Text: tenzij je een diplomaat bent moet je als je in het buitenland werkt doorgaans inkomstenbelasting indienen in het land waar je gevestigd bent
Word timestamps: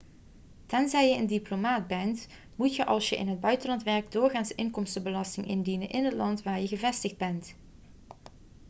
tenzij 0.65 1.09
je 1.09 1.17
een 1.17 1.27
diplomaat 1.27 1.87
bent 1.87 2.27
moet 2.55 2.75
je 2.75 2.85
als 2.85 3.09
je 3.09 3.17
in 3.17 3.27
het 3.27 3.39
buitenland 3.39 3.83
werkt 3.83 4.11
doorgaans 4.11 4.51
inkomstenbelasting 4.55 5.47
indienen 5.47 5.89
in 5.89 6.05
het 6.05 6.13
land 6.13 6.43
waar 6.43 6.61
je 6.61 6.67
gevestigd 6.67 7.17
bent 7.17 7.55